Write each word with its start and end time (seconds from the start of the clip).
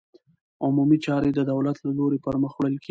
عمومي 0.65 0.97
چارې 1.05 1.29
د 1.33 1.39
دولت 1.51 1.77
له 1.85 1.91
لوري 1.97 2.17
پرمخ 2.25 2.53
وړل 2.55 2.71
کېږي. 2.73 2.79